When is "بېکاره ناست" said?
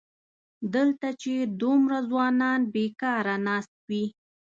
2.73-3.73